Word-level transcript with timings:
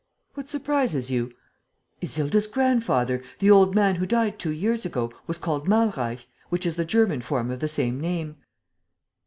"What 0.33 0.49
surprises 0.49 1.11
you?" 1.11 1.31
"Isilda's 2.01 2.47
grandfather, 2.47 3.21
the 3.37 3.51
old 3.51 3.75
man 3.75 3.97
who 3.97 4.07
died 4.07 4.39
two 4.39 4.49
years 4.49 4.83
ago, 4.83 5.13
was 5.27 5.37
called 5.37 5.67
Malreich, 5.67 6.25
which 6.49 6.65
is 6.65 6.75
the 6.75 6.85
German 6.85 7.21
form 7.21 7.51
of 7.51 7.59
the 7.59 7.69
same 7.69 8.01
name." 8.01 8.37